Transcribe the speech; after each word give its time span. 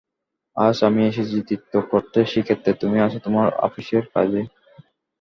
আজ 0.57 0.77
আমি 0.87 1.01
এসেছি 1.07 1.37
তীর্থ 1.47 1.71
করতে 1.91 2.19
শ্রীক্ষেত্রে, 2.29 2.71
তুমি 2.81 2.97
আছ 3.05 3.13
তোমার 3.25 3.47
আপিসের 3.67 4.03
কাজে। 4.13 4.41